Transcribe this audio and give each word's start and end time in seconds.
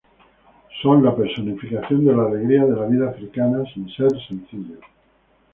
Son 0.81 0.99
la 1.03 1.15
personificación 1.15 2.03
de 2.03 2.15
la 2.15 2.25
alegría 2.25 2.65
de 2.65 2.75
la 2.75 2.87
vida 2.87 3.09
africana, 3.11 3.63
sin 3.71 3.87
ser 3.93 4.09
sencillo. 4.27 4.79